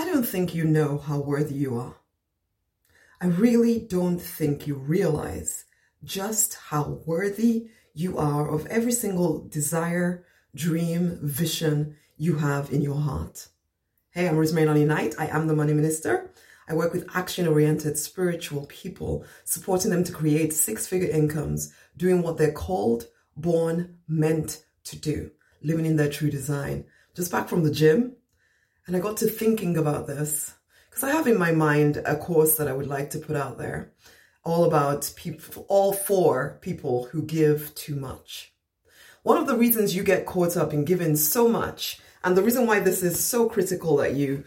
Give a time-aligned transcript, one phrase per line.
[0.00, 1.96] I don't think you know how worthy you are.
[3.20, 5.66] I really don't think you realize
[6.02, 10.24] just how worthy you are of every single desire,
[10.54, 13.48] dream, vision you have in your heart.
[14.12, 15.16] Hey, I'm Rosemary Nonny Knight.
[15.18, 16.30] I am the Money Minister.
[16.66, 22.22] I work with action oriented spiritual people, supporting them to create six figure incomes, doing
[22.22, 23.04] what they're called,
[23.36, 25.32] born, meant to do,
[25.62, 26.86] living in their true design.
[27.14, 28.16] Just back from the gym,
[28.90, 30.52] and I got to thinking about this
[30.88, 33.56] because I have in my mind a course that I would like to put out
[33.56, 33.92] there
[34.42, 38.52] all about people, all for people who give too much.
[39.22, 42.66] One of the reasons you get caught up in giving so much, and the reason
[42.66, 44.42] why this is so critical that you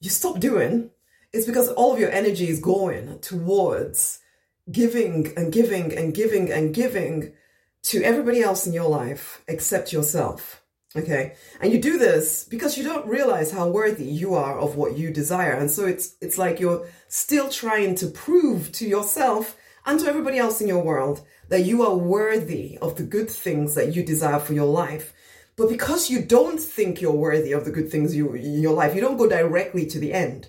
[0.00, 0.90] you stop doing,
[1.32, 4.20] is because all of your energy is going towards
[4.70, 7.32] giving and giving and giving and giving
[7.82, 10.61] to everybody else in your life except yourself.
[10.94, 11.36] Okay.
[11.60, 15.10] And you do this because you don't realize how worthy you are of what you
[15.10, 15.52] desire.
[15.52, 20.38] And so it's, it's like you're still trying to prove to yourself and to everybody
[20.38, 24.38] else in your world that you are worthy of the good things that you desire
[24.38, 25.14] for your life.
[25.56, 28.94] But because you don't think you're worthy of the good things you, in your life,
[28.94, 30.48] you don't go directly to the end.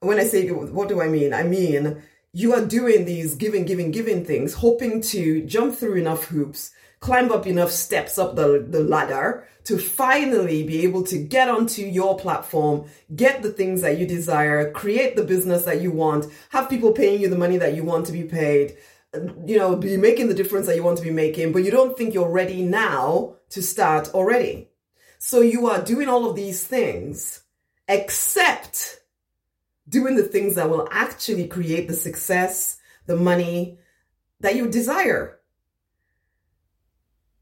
[0.00, 1.32] When I say, what do I mean?
[1.32, 6.26] I mean, you are doing these giving, giving, giving things, hoping to jump through enough
[6.26, 11.48] hoops climb up enough steps up the, the ladder to finally be able to get
[11.48, 16.26] onto your platform, get the things that you desire, create the business that you want,
[16.50, 18.76] have people paying you the money that you want to be paid,
[19.46, 21.96] you know, be making the difference that you want to be making, but you don't
[21.96, 24.68] think you're ready now to start already.
[25.18, 27.42] So you are doing all of these things
[27.86, 29.00] except
[29.88, 33.78] doing the things that will actually create the success, the money
[34.40, 35.38] that you desire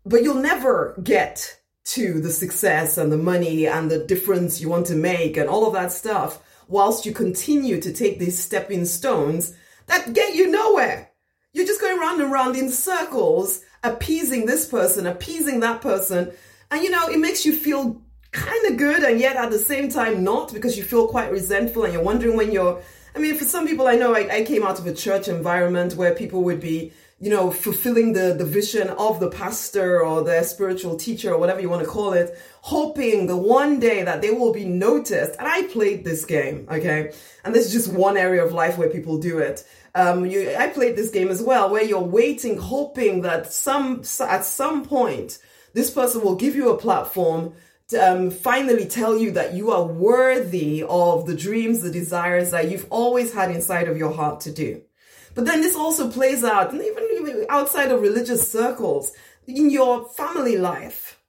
[0.06, 4.86] but you'll never get to the success and the money and the difference you want
[4.86, 9.54] to make and all of that stuff whilst you continue to take these stepping stones
[9.86, 11.10] that get you nowhere.
[11.52, 16.32] You're just going round and round in circles, appeasing this person, appeasing that person.
[16.70, 19.88] And you know, it makes you feel kind of good and yet at the same
[19.90, 22.82] time not because you feel quite resentful and you're wondering when you're.
[23.14, 25.94] I mean, for some people, I know I, I came out of a church environment
[25.94, 30.44] where people would be you know, fulfilling the, the vision of the pastor or their
[30.44, 34.30] spiritual teacher or whatever you want to call it, hoping the one day that they
[34.30, 35.34] will be noticed.
[35.38, 37.12] And I played this game, okay?
[37.42, 39.66] And this is just one area of life where people do it.
[39.94, 44.44] Um, you, I played this game as well, where you're waiting, hoping that some, at
[44.44, 45.38] some point,
[45.72, 47.54] this person will give you a platform
[47.94, 52.86] um, finally tell you that you are worthy of the dreams, the desires that you've
[52.90, 54.82] always had inside of your heart to do.
[55.34, 59.12] But then this also plays out, and even outside of religious circles,
[59.46, 61.20] in your family life.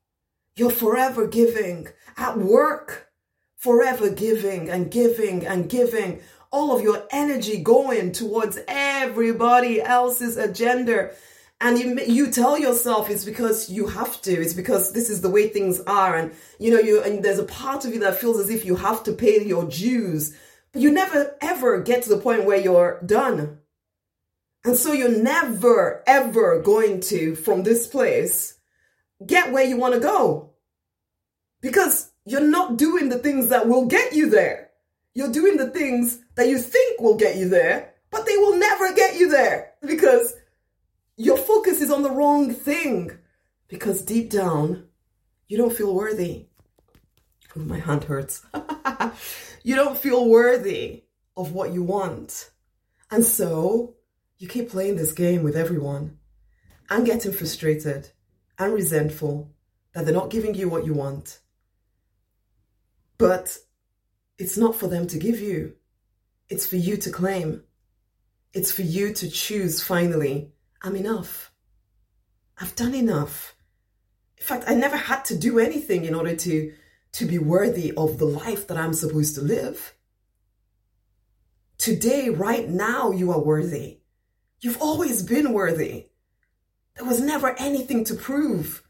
[0.56, 1.88] You're forever giving.
[2.18, 3.12] At work,
[3.57, 6.22] forever giving and giving and giving.
[6.51, 11.12] All of your energy going towards everybody else's agenda.
[11.59, 14.31] And you, you tell yourself it's because you have to.
[14.31, 16.16] It's because this is the way things are.
[16.16, 18.75] And, you know, you, and there's a part of you that feels as if you
[18.75, 20.35] have to pay your dues.
[20.72, 23.59] But you never ever get to the point where you're done
[24.68, 28.59] and so you're never, ever going to, from this place,
[29.25, 30.51] get where you want to go.
[31.62, 34.72] Because you're not doing the things that will get you there.
[35.13, 38.94] You're doing the things that you think will get you there, but they will never
[38.94, 40.35] get you there because
[41.17, 43.11] your focus is on the wrong thing.
[43.67, 44.85] Because deep down,
[45.47, 46.45] you don't feel worthy.
[47.55, 48.45] My hand hurts.
[49.63, 51.03] you don't feel worthy
[51.35, 52.51] of what you want.
[53.09, 53.95] And so
[54.38, 56.19] you keep playing this game with everyone
[56.89, 58.11] and getting frustrated
[58.59, 59.51] and resentful
[59.94, 61.39] that they're not giving you what you want.
[63.17, 63.57] But
[64.38, 65.73] it's not for them to give you,
[66.50, 67.63] it's for you to claim.
[68.53, 70.51] It's for you to choose finally,
[70.81, 71.51] I'm enough.
[72.59, 73.55] I've done enough.
[74.38, 76.73] In fact, I never had to do anything in order to,
[77.13, 79.95] to be worthy of the life that I'm supposed to live.
[81.77, 84.00] Today, right now, you are worthy.
[84.59, 86.07] You've always been worthy.
[86.95, 88.83] There was never anything to prove.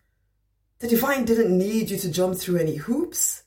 [0.79, 3.43] The divine didn't need you to jump through any hoops.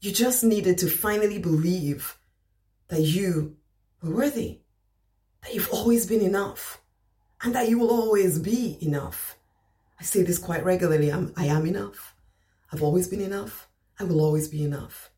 [0.00, 2.18] You just needed to finally believe
[2.88, 3.56] that you
[4.02, 4.60] were worthy,
[5.42, 6.82] that you've always been enough,
[7.42, 9.36] and that you will always be enough.
[10.00, 12.14] I say this quite regularly I'm, I am enough.
[12.72, 13.68] I've always been enough.
[13.98, 15.10] I will always be enough.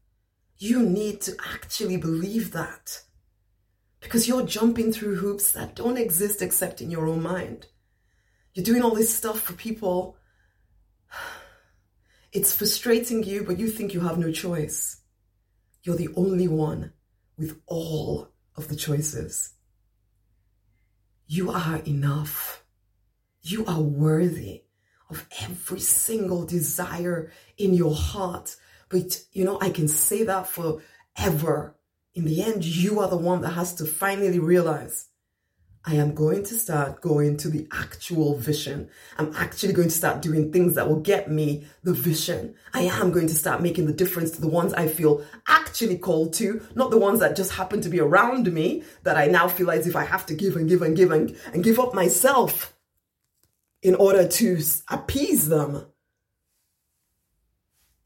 [0.59, 3.03] You need to actually believe that
[4.00, 7.67] because you're jumping through hoops that don't exist except in your own mind.
[8.55, 10.17] You're doing all this stuff for people.
[12.32, 15.00] It's frustrating you, but you think you have no choice.
[15.82, 16.93] You're the only one
[17.37, 19.53] with all of the choices.
[21.30, 22.64] You are enough.
[23.42, 24.62] You are worthy
[25.10, 28.56] of every single desire in your heart.
[28.88, 31.76] But you know, I can say that forever.
[32.14, 35.08] In the end, you are the one that has to finally realize
[35.88, 38.90] I am going to start going to the actual vision.
[39.17, 42.55] I'm actually going to start doing things that will get me the vision.
[42.75, 46.35] I am going to start making the difference to the ones I feel actually called
[46.35, 49.70] to, not the ones that just happen to be around me that I now feel
[49.70, 52.76] as if I have to give and give and give and, and give up myself
[53.81, 55.87] in order to appease them.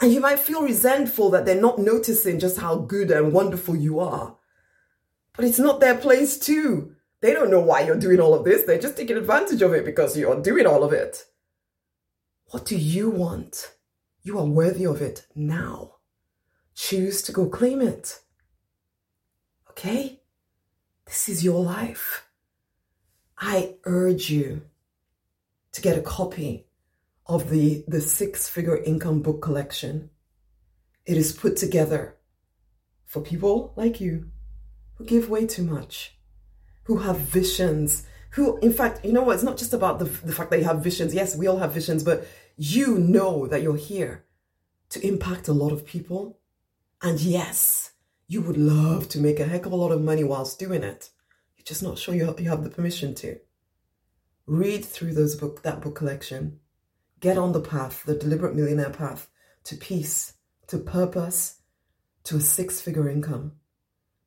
[0.00, 3.98] And you might feel resentful that they're not noticing just how good and wonderful you
[3.98, 4.36] are.
[5.34, 6.94] But it's not their place too.
[7.22, 8.64] They don't know why you're doing all of this.
[8.64, 11.24] They're just taking advantage of it because you're doing all of it.
[12.46, 13.74] What do you want?
[14.24, 15.92] You are worthy of it now.
[16.74, 18.18] Choose to go claim it.
[19.70, 20.20] Okay?
[21.06, 22.26] This is your life.
[23.38, 24.62] I urge you
[25.72, 26.66] to get a copy
[27.26, 30.10] of the, the six figure income book collection.
[31.06, 32.16] It is put together
[33.06, 34.30] for people like you
[34.94, 36.18] who give way too much,
[36.84, 39.34] who have visions, who, in fact, you know what?
[39.34, 41.14] It's not just about the, the fact that you have visions.
[41.14, 42.26] Yes, we all have visions, but
[42.56, 44.24] you know that you're here
[44.90, 46.38] to impact a lot of people.
[47.02, 47.92] And yes,
[48.28, 51.10] you would love to make a heck of a lot of money whilst doing it.
[51.56, 53.38] You're just not sure you have, you have the permission to.
[54.46, 56.58] Read through those book that book collection.
[57.20, 59.28] Get on the path, the deliberate millionaire path,
[59.64, 60.32] to peace,
[60.66, 61.60] to purpose,
[62.24, 63.52] to a six-figure income.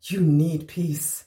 [0.04, 1.26] You need peace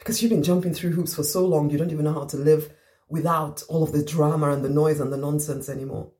[0.00, 2.36] because you've been jumping through hoops for so long you don't even know how to
[2.36, 2.72] live
[3.08, 6.10] without all of the drama and the noise and the nonsense anymore.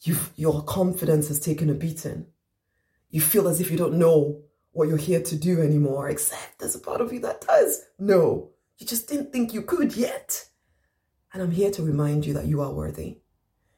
[0.00, 2.26] You've, your confidence has taken a beating.
[3.10, 4.40] You feel as if you don't know
[4.72, 8.50] what you're here to do anymore, except there's a part of you that does know.
[8.78, 10.46] You just didn't think you could yet.
[11.34, 13.18] And I'm here to remind you that you are worthy.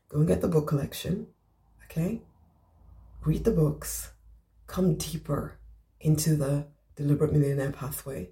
[0.08, 1.26] Go and get the book collection,
[1.84, 2.20] okay?
[3.24, 4.12] Read the books.
[4.66, 5.58] Come deeper
[6.00, 6.66] into the
[6.96, 8.30] deliberate millionaire pathway.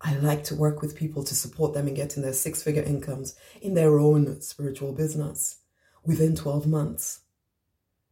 [0.00, 3.34] I like to work with people to support them in getting their six figure incomes
[3.60, 5.58] in their own spiritual business
[6.04, 7.20] within 12 months.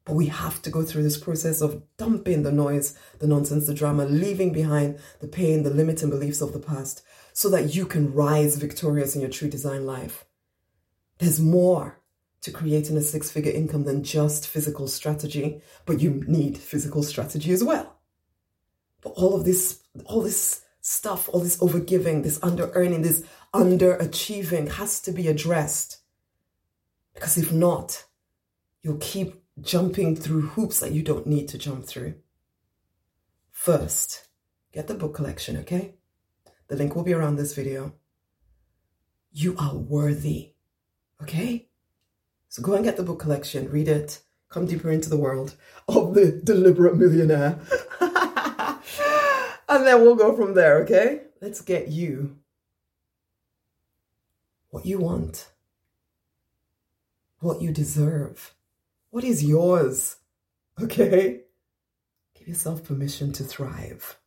[0.05, 3.75] But we have to go through this process of dumping the noise, the nonsense, the
[3.75, 7.02] drama, leaving behind the pain, the limiting beliefs of the past,
[7.32, 10.25] so that you can rise victorious in your true design life.
[11.19, 12.00] There's more
[12.41, 17.52] to creating a six figure income than just physical strategy, but you need physical strategy
[17.52, 17.99] as well.
[19.02, 23.23] But all of this, all this stuff, all this overgiving, this under earning, this
[23.55, 25.99] underachieving has to be addressed.
[27.14, 28.05] Because if not,
[28.82, 32.14] you'll keep jumping through hoops that you don't need to jump through.
[33.50, 34.29] First,
[34.73, 35.94] get the book collection, okay?
[36.69, 37.93] The link will be around this video.
[39.31, 40.55] You are worthy,
[41.23, 41.69] okay?
[42.49, 45.55] So go and get the book collection, read it, come deeper into the world
[45.87, 47.61] of the deliberate millionaire.
[49.78, 51.22] and then we'll go from there, okay?
[51.40, 52.36] Let's get you
[54.70, 55.48] what you want,
[57.40, 58.54] what you deserve
[59.10, 60.16] what is yours?
[60.80, 61.40] Okay?
[62.34, 64.19] Give yourself permission to thrive.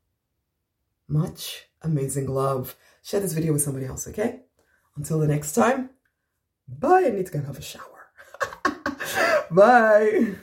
[1.07, 2.75] Much amazing love.
[3.03, 4.41] Share this video with somebody else, okay?
[4.95, 5.91] Until the next time,
[6.67, 7.03] bye.
[7.05, 8.07] I need to go have a shower.
[9.51, 10.35] bye.